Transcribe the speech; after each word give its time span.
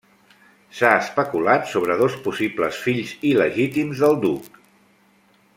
S'ha 0.77 0.93
especulat 1.01 1.69
sobre 1.75 1.99
dos 2.01 2.17
possibles 2.29 2.81
fills 2.87 3.15
il·legítims 3.33 4.05
del 4.07 4.21
duc. 4.29 4.63